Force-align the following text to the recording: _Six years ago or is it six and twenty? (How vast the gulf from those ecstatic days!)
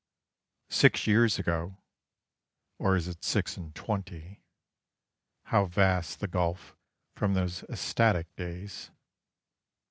_Six 0.73 1.05
years 1.05 1.37
ago 1.37 1.77
or 2.79 2.95
is 2.95 3.07
it 3.07 3.23
six 3.23 3.55
and 3.55 3.75
twenty? 3.75 4.41
(How 5.43 5.65
vast 5.65 6.21
the 6.21 6.27
gulf 6.27 6.75
from 7.13 7.35
those 7.35 7.61
ecstatic 7.65 8.35
days!) 8.35 8.89